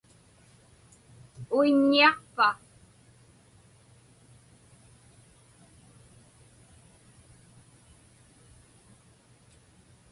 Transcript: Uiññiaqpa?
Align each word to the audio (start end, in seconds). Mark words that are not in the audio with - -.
Uiññiaqpa? 1.57 2.49